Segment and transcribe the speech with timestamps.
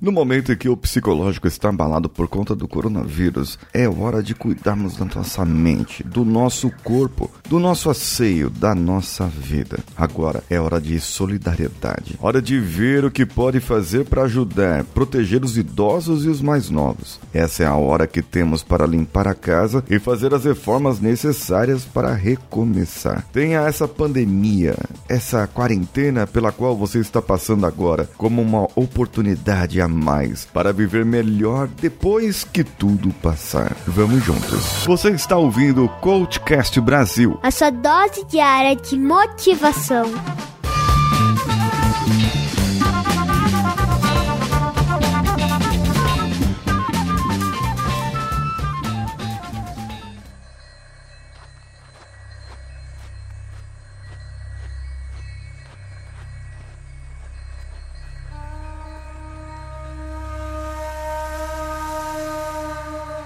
[0.00, 4.34] No momento em que o psicológico está abalado por conta do coronavírus, é hora de
[4.34, 9.78] cuidarmos da nossa mente, do nosso corpo, do nosso asseio, da nossa vida.
[9.94, 12.18] Agora é hora de solidariedade.
[12.18, 16.70] Hora de ver o que pode fazer para ajudar, proteger os idosos e os mais
[16.70, 17.20] novos.
[17.34, 21.84] Essa é a hora que temos para limpar a casa e fazer as reformas necessárias
[21.84, 23.26] para recomeçar.
[23.34, 24.76] Tenha essa pandemia,
[25.06, 31.04] essa quarentena pela qual você está passando agora, como uma oportunidade a mais para viver
[31.04, 33.76] melhor depois que tudo passar.
[33.86, 34.84] Vamos juntos.
[34.86, 37.38] Você está ouvindo o Coachcast Brasil.
[37.42, 40.10] A sua dose diária de motivação.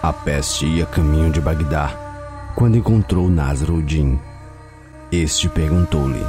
[0.05, 1.89] A peste ia caminho de Bagdá
[2.55, 4.21] quando encontrou Nasruddin.
[5.11, 6.23] Este perguntou-lhe: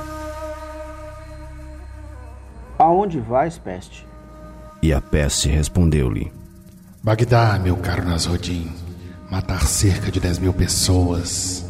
[2.80, 4.08] Aonde vais, peste?
[4.82, 6.32] E a peste respondeu-lhe:
[7.04, 8.72] Bagdá, meu caro Nasruddin,
[9.30, 11.66] matar cerca de 10 mil pessoas.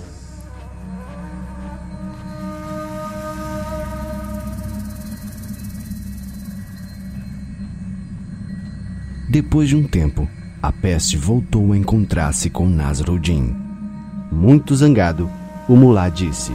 [9.28, 10.30] Depois de um tempo,
[10.68, 13.56] a peste voltou a encontrar-se com Nasruddin.
[14.32, 15.30] Muito zangado,
[15.70, 16.52] o mulá disse: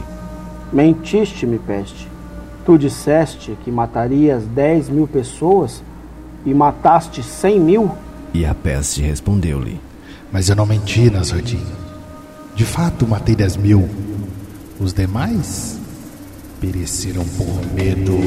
[0.73, 2.09] Mentiste-me, peste.
[2.65, 5.81] Tu disseste que matarias 10 mil pessoas
[6.45, 7.91] e mataste 100 mil?
[8.33, 9.79] E a peste respondeu-lhe:
[10.29, 11.63] Mas eu não menti, Nasruddin.
[12.53, 13.89] De fato, matei 10 mil.
[14.77, 15.79] Os demais
[16.59, 18.17] pereceram por medo.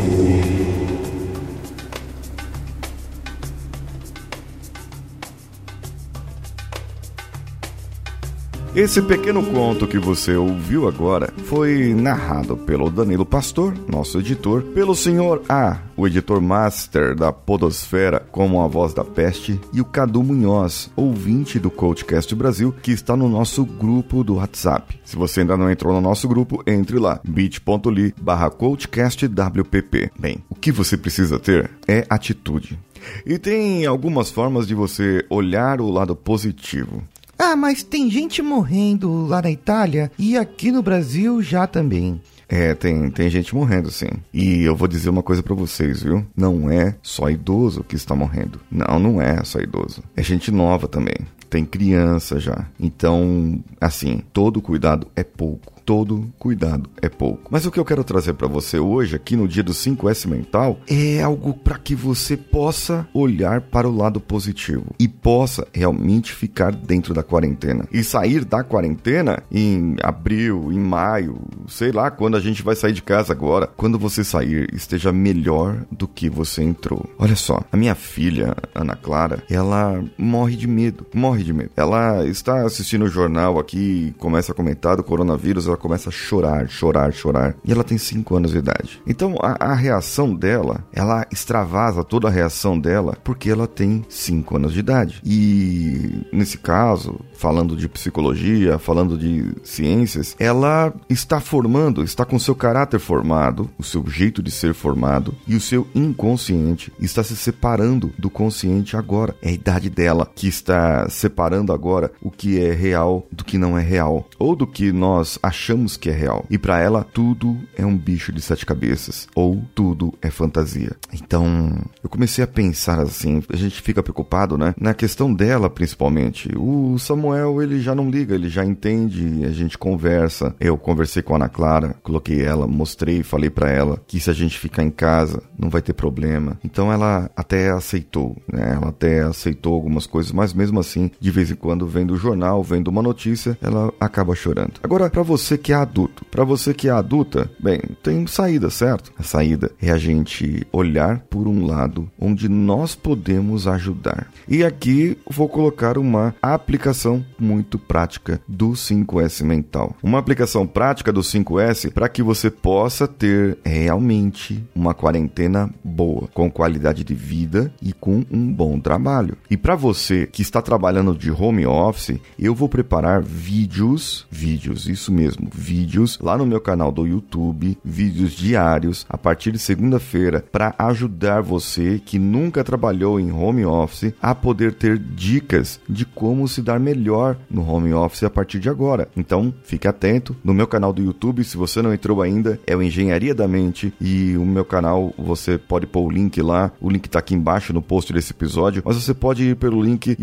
[8.75, 14.97] Esse pequeno conto que você ouviu agora foi narrado pelo Danilo Pastor, nosso editor, pelo
[14.97, 20.25] senhor A, o editor master da Podosfera, como a voz da peste, e o Cadu
[20.25, 24.99] Munhoz, ouvinte do Coachcast Brasil, que está no nosso grupo do WhatsApp.
[25.05, 30.11] Se você ainda não entrou no nosso grupo, entre lá, bit.ly barra coachcastwpp.
[30.19, 32.77] Bem, o que você precisa ter é atitude.
[33.25, 37.05] E tem algumas formas de você olhar o lado positivo.
[37.39, 42.21] Ah, mas tem gente morrendo lá na Itália e aqui no Brasil já também.
[42.49, 44.09] É, tem, tem gente morrendo, sim.
[44.33, 46.25] E eu vou dizer uma coisa para vocês, viu?
[46.37, 48.61] Não é só idoso que está morrendo.
[48.71, 50.03] Não, não é só idoso.
[50.17, 51.17] É gente nova também.
[51.55, 52.67] Tem criança já.
[52.81, 57.49] Então, assim, todo cuidado é pouco todo cuidado é pouco.
[57.51, 60.79] Mas o que eu quero trazer para você hoje, aqui no dia do 5S Mental,
[60.89, 66.73] é algo para que você possa olhar para o lado positivo e possa realmente ficar
[66.73, 67.87] dentro da quarentena.
[67.93, 72.93] E sair da quarentena em abril, em maio, sei lá quando a gente vai sair
[72.93, 73.67] de casa agora.
[73.77, 77.09] Quando você sair, esteja melhor do que você entrou.
[77.19, 81.07] Olha só, a minha filha, Ana Clara, ela morre de medo.
[81.15, 81.44] Morre
[81.77, 86.69] Ela está assistindo o jornal aqui, começa a comentar do coronavírus ela começa a chorar,
[86.69, 87.55] chorar, chorar.
[87.65, 89.03] E ela tem 5 anos de idade.
[89.07, 94.57] Então a, a, reação dela, ela extravasa toda a reação dela porque ela tem 5
[94.57, 95.21] anos de idade.
[95.25, 102.55] E nesse caso, falando de psicologia, falando de ciências, ela está formando, está com seu
[102.55, 108.13] caráter formado, o seu jeito de ser formado e o seu inconsciente está se separando
[108.19, 109.35] do consciente agora.
[109.43, 113.79] É a idade dela que está separando agora o que é real do que não
[113.79, 116.45] é real, ou do que nós achamos que é real.
[116.51, 120.93] E para ela, tudo é um bicho de sete cabeças, ou tudo é fantasia.
[121.15, 124.75] Então, eu comecei a pensar assim, a gente fica preocupado, né?
[124.79, 126.51] Na questão dela, principalmente.
[126.59, 130.55] O Samuel, ele já não liga, ele já entende, a gente conversa.
[130.61, 134.35] Eu conversei com a Ana Clara, coloquei ela, mostrei, falei para ela que se a
[134.35, 136.59] gente ficar em casa, não vai ter problema.
[136.63, 138.75] Então ela até aceitou, né?
[138.75, 142.63] Ela até aceitou algumas coisas, mas mesmo assim, de vez em quando, vendo o jornal,
[142.63, 144.75] vendo uma notícia, ela acaba chorando.
[144.83, 149.13] Agora, para você que é adulto, para você que é adulta, bem, tem saída, certo?
[149.19, 154.29] A saída é a gente olhar por um lado onde nós podemos ajudar.
[154.49, 159.97] E aqui vou colocar uma aplicação muito prática do 5S mental.
[160.03, 166.51] Uma aplicação prática do 5S para que você possa ter realmente uma quarentena boa, com
[166.51, 169.37] qualidade de vida e com um bom trabalho.
[169.51, 175.13] E para você que está trabalhando de home office, eu vou preparar vídeos, vídeos, isso
[175.13, 180.73] mesmo, vídeos lá no meu canal do YouTube, vídeos diários a partir de segunda-feira para
[180.79, 186.63] ajudar você que nunca trabalhou em home office a poder ter dicas de como se
[186.63, 189.09] dar melhor no home office a partir de agora.
[189.17, 192.83] Então, fique atento no meu canal do YouTube, se você não entrou ainda, é o
[192.83, 197.09] Engenharia da Mente e o meu canal, você pode pôr o link lá, o link
[197.09, 200.17] tá aqui embaixo no post desse episódio, mas você pode ir pelo link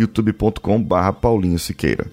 [0.72, 2.06] youtube.com/barra Paulinho Siqueira.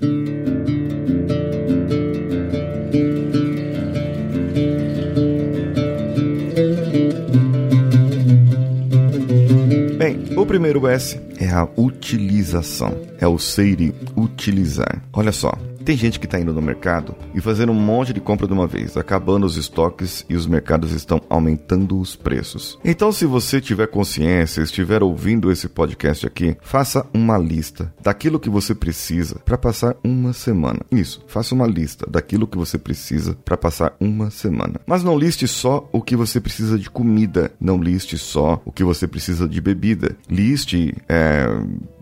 [9.96, 15.02] Bem, o primeiro S é a utilização, é o ser utilizar.
[15.12, 15.52] Olha só,
[15.88, 18.66] tem gente que está indo no mercado e fazendo um monte de compra de uma
[18.66, 22.78] vez, acabando os estoques e os mercados estão aumentando os preços.
[22.84, 28.50] Então, se você tiver consciência, estiver ouvindo esse podcast aqui, faça uma lista daquilo que
[28.50, 30.80] você precisa para passar uma semana.
[30.92, 34.82] Isso, faça uma lista daquilo que você precisa para passar uma semana.
[34.86, 38.84] Mas não liste só o que você precisa de comida, não liste só o que
[38.84, 40.14] você precisa de bebida.
[40.28, 41.46] Liste é,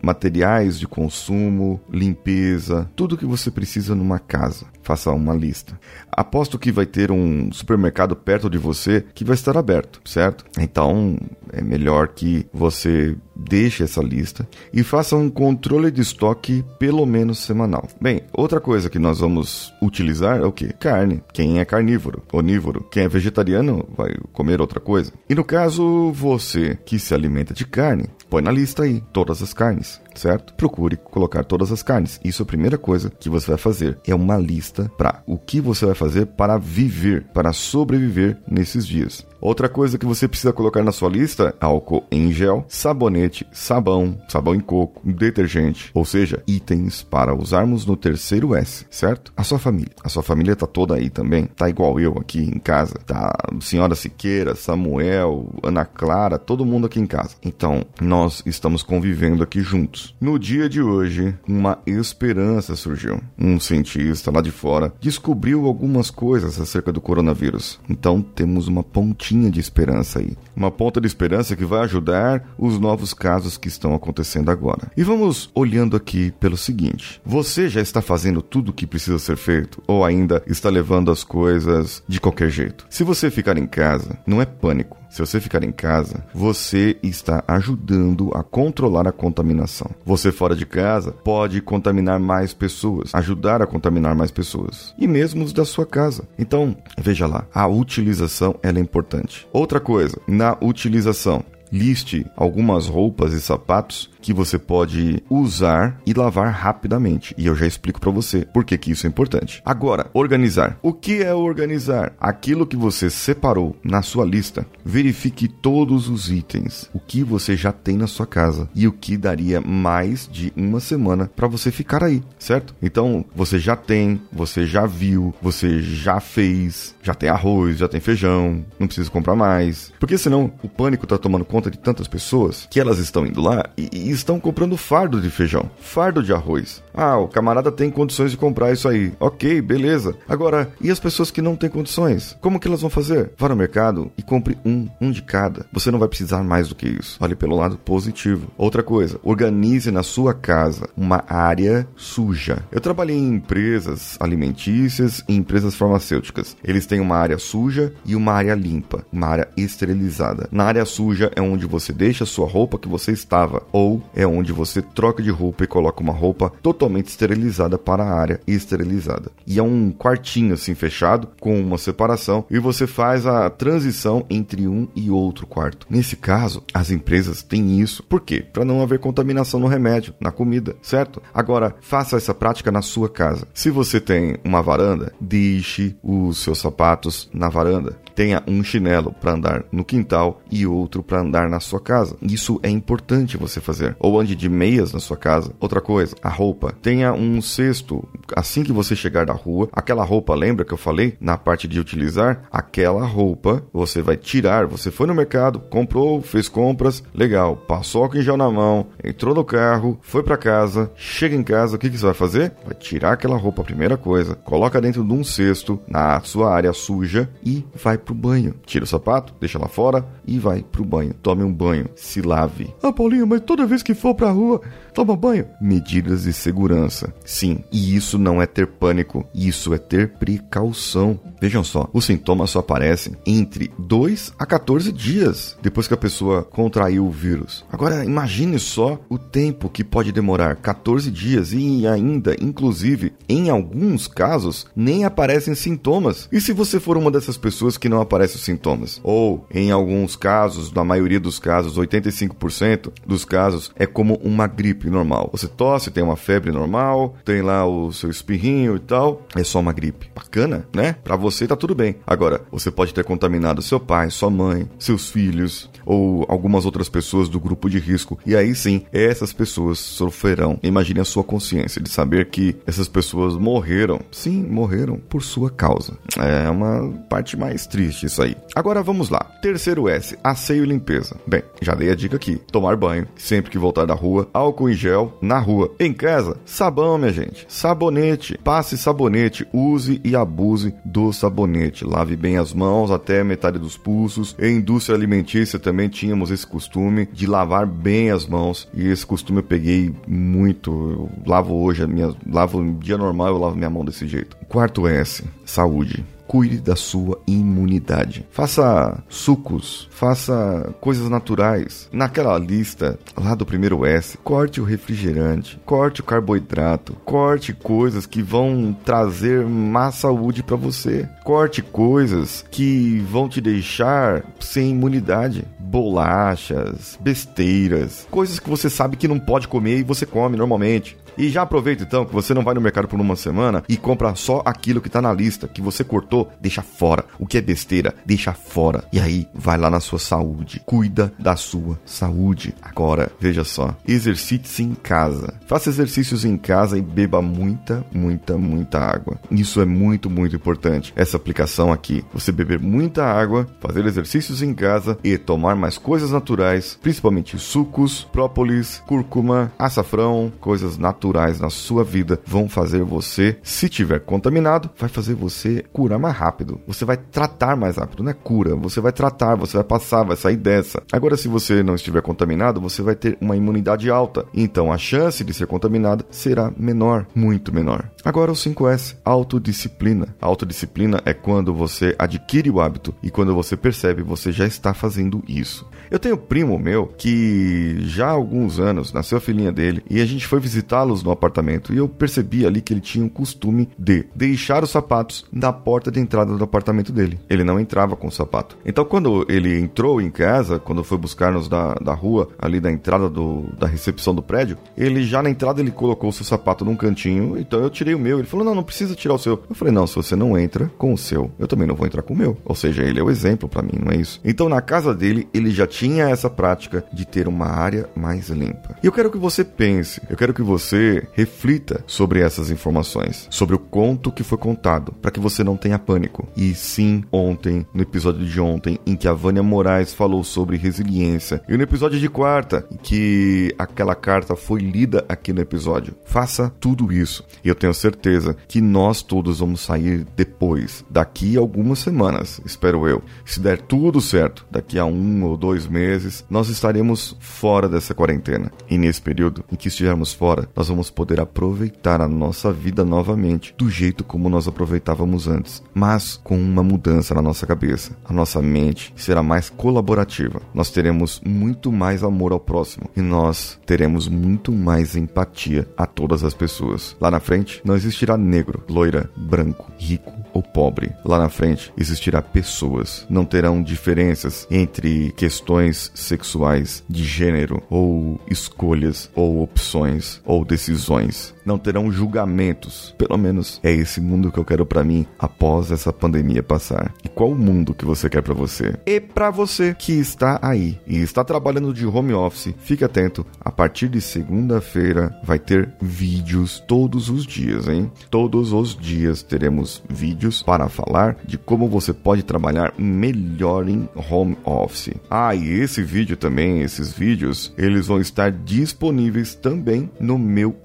[0.02, 4.66] materiais de consumo, limpeza, tudo que você precisa numa casa.
[4.82, 5.78] Faça uma lista.
[6.10, 10.44] Aposto que vai ter um supermercado perto de você que vai estar aberto, certo?
[10.58, 11.18] Então
[11.52, 17.38] é melhor que você deixe essa lista e faça um controle de estoque pelo menos
[17.38, 17.88] semanal.
[18.00, 20.72] Bem, outra coisa que nós vamos utilizar é o que?
[20.74, 21.22] Carne.
[21.32, 22.86] Quem é carnívoro, onívoro.
[22.90, 25.12] Quem é vegetariano vai comer outra coisa.
[25.28, 29.52] E no caso, você que se alimenta de carne, põe na lista aí todas as
[29.52, 30.54] carnes certo?
[30.54, 32.20] Procure colocar todas as carnes.
[32.24, 33.98] Isso é a primeira coisa que você vai fazer.
[34.06, 39.26] É uma lista para o que você vai fazer para viver, para sobreviver nesses dias.
[39.40, 44.54] Outra coisa que você precisa colocar na sua lista: álcool em gel, sabonete, sabão, sabão
[44.54, 49.32] em coco, detergente, ou seja, itens para usarmos no terceiro S, certo?
[49.36, 49.92] A sua família.
[50.02, 53.94] A sua família tá toda aí também, tá igual eu aqui em casa, tá senhora
[53.94, 57.36] Siqueira, Samuel, Ana Clara, todo mundo aqui em casa.
[57.42, 60.05] Então, nós estamos convivendo aqui juntos.
[60.20, 63.20] No dia de hoje, uma esperança surgiu.
[63.38, 67.80] Um cientista lá de fora descobriu algumas coisas acerca do coronavírus.
[67.88, 70.36] Então, temos uma pontinha de esperança aí.
[70.54, 74.90] Uma ponta de esperança que vai ajudar os novos casos que estão acontecendo agora.
[74.96, 79.36] E vamos olhando aqui pelo seguinte: você já está fazendo tudo o que precisa ser
[79.36, 82.86] feito ou ainda está levando as coisas de qualquer jeito?
[82.90, 84.96] Se você ficar em casa, não é pânico.
[85.16, 89.90] Se você ficar em casa, você está ajudando a controlar a contaminação.
[90.04, 95.42] Você fora de casa pode contaminar mais pessoas, ajudar a contaminar mais pessoas e mesmo
[95.42, 96.28] os da sua casa.
[96.38, 99.48] Então, veja lá, a utilização é importante.
[99.54, 101.42] Outra coisa, na utilização,
[101.72, 107.32] liste algumas roupas e sapatos que você pode usar e lavar rapidamente.
[107.38, 109.62] E eu já explico para você por que, que isso é importante.
[109.64, 110.76] Agora, organizar.
[110.82, 112.12] O que é organizar?
[112.18, 114.66] Aquilo que você separou na sua lista.
[114.84, 119.16] Verifique todos os itens, o que você já tem na sua casa e o que
[119.16, 122.74] daria mais de uma semana para você ficar aí, certo?
[122.82, 128.00] Então, você já tem, você já viu, você já fez, já tem arroz, já tem
[128.00, 129.92] feijão, não precisa comprar mais.
[130.00, 133.70] Porque senão o pânico tá tomando conta de tantas pessoas que elas estão indo lá
[133.78, 136.82] e, e estão comprando fardo de feijão, fardo de arroz.
[136.94, 139.12] Ah, o camarada tem condições de comprar isso aí.
[139.20, 140.16] Ok, beleza.
[140.28, 142.36] Agora, e as pessoas que não têm condições?
[142.40, 143.32] Como que elas vão fazer?
[143.36, 145.66] Vá no mercado e compre um, um de cada.
[145.72, 147.18] Você não vai precisar mais do que isso.
[147.20, 148.48] Olhe pelo lado positivo.
[148.56, 152.64] Outra coisa, organize na sua casa uma área suja.
[152.72, 156.56] Eu trabalhei em empresas alimentícias e empresas farmacêuticas.
[156.64, 160.48] Eles têm uma área suja e uma área limpa, uma área esterilizada.
[160.50, 164.26] Na área suja é onde você deixa a sua roupa que você estava ou é
[164.26, 169.30] onde você troca de roupa e coloca uma roupa totalmente esterilizada para a área esterilizada.
[169.46, 174.66] E é um quartinho assim fechado com uma separação e você faz a transição entre
[174.66, 175.86] um e outro quarto.
[175.90, 178.02] Nesse caso, as empresas têm isso.
[178.02, 178.44] Por quê?
[178.52, 181.22] Para não haver contaminação no remédio, na comida, certo?
[181.32, 183.46] Agora, faça essa prática na sua casa.
[183.54, 187.98] Se você tem uma varanda, deixe os seus sapatos na varanda.
[188.16, 192.16] Tenha um chinelo para andar no quintal e outro para andar na sua casa.
[192.22, 195.52] Isso é importante você fazer ou ande de meias na sua casa.
[195.60, 196.72] Outra coisa, a roupa.
[196.82, 198.02] Tenha um cesto
[198.34, 199.68] assim que você chegar da rua.
[199.70, 202.42] Aquela roupa, lembra que eu falei na parte de utilizar?
[202.50, 204.66] Aquela roupa você vai tirar.
[204.66, 209.34] Você foi no mercado, comprou, fez compras, legal, passou álcool em gel na mão, entrou
[209.34, 212.52] no carro, foi para casa, chega em casa, o que, que você vai fazer?
[212.64, 217.28] Vai tirar aquela roupa, primeira coisa, coloca dentro de um cesto na sua área suja
[217.44, 218.54] e vai pro banho.
[218.64, 221.12] Tira o sapato, deixa lá fora e vai pro banho.
[221.12, 222.72] Tome um banho, se lave.
[222.82, 224.60] Ah, Paulinho, mas toda vez que for pra rua,
[224.94, 225.46] toma banho.
[225.60, 227.12] Medidas de segurança.
[227.24, 231.18] Sim, e isso não é ter pânico, isso é ter precaução.
[231.40, 236.44] Vejam só, os sintomas só aparecem entre 2 a 14 dias depois que a pessoa
[236.44, 237.64] contraiu o vírus.
[237.70, 244.06] Agora, imagine só o tempo que pode demorar 14 dias e ainda, inclusive, em alguns
[244.06, 246.28] casos, nem aparecem sintomas.
[246.30, 249.00] E se você for uma dessas pessoas que não aparecem os sintomas?
[249.02, 254.88] Ou, em alguns casos, na maioria dos casos, 85% dos casos, é como uma gripe
[254.90, 255.28] normal.
[255.32, 259.60] Você tosse, tem uma febre normal, tem lá o seu espirrinho e tal, é só
[259.60, 260.10] uma gripe.
[260.14, 260.96] Bacana, né?
[261.04, 261.96] Pra você tá tudo bem.
[262.06, 267.28] Agora, você pode ter contaminado seu pai, sua mãe, seus filhos ou algumas outras pessoas
[267.28, 268.18] do grupo de risco.
[268.26, 270.58] E aí sim, essas pessoas sofrerão.
[270.62, 274.00] Imagine a sua consciência de saber que essas pessoas morreram.
[274.10, 275.94] Sim, morreram por sua causa.
[276.18, 278.36] É uma parte mais triste isso aí.
[278.54, 279.20] Agora vamos lá.
[279.42, 281.16] Terceiro S, asseio e limpeza.
[281.26, 282.36] Bem, já dei a dica aqui.
[282.50, 285.72] Tomar banho sempre que voltar da rua, álcool em gel na rua.
[285.78, 287.46] Em casa, sabão, minha gente.
[287.48, 288.38] Sabonete.
[288.42, 291.84] Passe sabonete, use e abuse do sabonete.
[291.84, 294.36] Lave bem as mãos até metade dos pulsos.
[294.38, 298.68] Em indústria alimentícia também tínhamos esse costume de lavar bem as mãos.
[298.74, 300.70] E esse costume eu peguei muito.
[300.70, 302.14] Eu lavo hoje minha.
[302.30, 304.36] Lavo dia normal, eu lavo minha mão desse jeito.
[304.48, 308.26] Quarto S, saúde cuide da sua imunidade.
[308.30, 311.88] Faça sucos, faça coisas naturais.
[311.92, 318.22] Naquela lista lá do primeiro S, corte o refrigerante, corte o carboidrato, corte coisas que
[318.22, 321.08] vão trazer má saúde para você.
[321.24, 325.44] Corte coisas que vão te deixar sem imunidade.
[325.58, 330.96] Bolachas, besteiras, coisas que você sabe que não pode comer e você come normalmente.
[331.18, 334.14] E já aproveita então que você não vai no mercado por uma semana e compra
[334.14, 337.04] só aquilo que tá na lista, que você cortou, deixa fora.
[337.18, 338.84] O que é besteira, deixa fora.
[338.92, 340.62] E aí, vai lá na sua saúde.
[340.64, 342.54] Cuida da sua saúde.
[342.62, 343.76] Agora, veja só.
[343.86, 345.34] Exercite-se em casa.
[345.46, 349.18] Faça exercícios em casa e beba muita, muita, muita água.
[349.30, 350.92] Isso é muito, muito importante.
[350.96, 352.04] Essa aplicação aqui.
[352.12, 358.04] Você beber muita água, fazer exercícios em casa e tomar mais coisas naturais, principalmente sucos,
[358.04, 364.88] própolis, cúrcuma, açafrão, coisas naturais na sua vida vão fazer você, se tiver contaminado, vai
[364.88, 366.60] fazer você curar mais rápido.
[366.66, 368.54] Você vai tratar mais rápido, não é cura.
[368.56, 370.82] Você vai tratar, você vai passar, vai sair dessa.
[370.92, 374.24] Agora, se você não estiver contaminado, você vai ter uma imunidade alta.
[374.32, 377.90] Então, a chance de ser contaminado será menor, muito menor.
[378.04, 380.14] Agora, o 5S, autodisciplina.
[380.20, 385.22] Autodisciplina é quando você adquire o hábito e quando você percebe você já está fazendo
[385.26, 385.66] isso.
[385.90, 390.00] Eu tenho um primo meu que já há alguns anos nasceu a filhinha dele e
[390.00, 393.68] a gente foi visitá-los no apartamento e eu percebi ali que ele tinha o costume
[393.78, 397.18] de deixar os sapatos na porta de entrada do apartamento dele.
[397.28, 398.56] Ele não entrava com o sapato.
[398.64, 403.08] Então quando ele entrou em casa, quando foi buscar-nos da, da rua, ali da entrada
[403.08, 406.76] do, da recepção do prédio, ele já na entrada ele colocou o seu sapato num
[406.76, 408.18] cantinho, então eu tirei o meu.
[408.18, 409.42] Ele falou: "Não, não precisa tirar o seu".
[409.48, 412.02] Eu falei: "Não, se você não entra com o seu, eu também não vou entrar
[412.02, 412.36] com o meu".
[412.44, 414.20] Ou seja, ele é o exemplo para mim, não é isso?
[414.24, 418.76] Então na casa dele, ele já tinha essa prática de ter uma área mais limpa.
[418.82, 423.54] E eu quero que você pense, eu quero que você reflita sobre essas informações, sobre
[423.54, 426.26] o conto que foi contado, para que você não tenha pânico.
[426.36, 431.40] E sim, ontem, no episódio de ontem, em que a Vânia Moraes falou sobre resiliência,
[431.48, 435.94] e no episódio de quarta, em que aquela carta foi lida aqui no episódio.
[436.04, 437.24] Faça tudo isso.
[437.44, 442.88] E eu tenho certeza que nós todos vamos sair depois, daqui a algumas semanas, espero
[442.88, 443.02] eu.
[443.24, 448.50] Se der tudo certo, daqui a um ou dois meses nós estaremos fora dessa quarentena.
[448.68, 453.54] E nesse período em que estivermos fora, nós vamos poder aproveitar a nossa vida novamente
[453.56, 457.94] do jeito como nós aproveitávamos antes, mas com uma mudança na nossa cabeça.
[458.02, 460.40] A nossa mente será mais colaborativa.
[460.54, 466.24] Nós teremos muito mais amor ao próximo e nós teremos muito mais empatia a todas
[466.24, 466.96] as pessoas.
[466.98, 470.94] Lá na frente não existirá negro, loira, branco, rico ou pobre.
[471.04, 473.06] Lá na frente existirá pessoas.
[473.10, 481.35] Não terão diferenças entre questões sexuais, de gênero, ou escolhas, ou opções, ou decisões.
[481.46, 482.94] Não terão julgamentos.
[482.98, 486.92] Pelo menos é esse mundo que eu quero para mim após essa pandemia passar.
[487.04, 488.74] E qual o mundo que você quer para você?
[488.84, 493.24] E para você que está aí e está trabalhando de home office, fique atento.
[493.40, 497.92] A partir de segunda-feira vai ter vídeos todos os dias, hein?
[498.10, 504.36] Todos os dias teremos vídeos para falar de como você pode trabalhar melhor em home
[504.44, 504.94] office.
[505.08, 510.56] Ah, e esse vídeo também, esses vídeos, eles vão estar disponíveis também no meu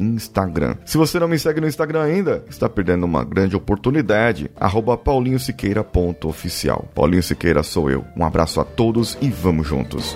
[0.72, 0.78] Instagram.
[0.86, 4.50] Se você não me segue no Instagram ainda, está perdendo uma grande oportunidade.
[4.60, 6.90] Arroba paulinhosiqueira.oficial.
[6.94, 8.06] Paulinho Siqueira sou eu.
[8.16, 10.16] Um abraço a todos e vamos juntos.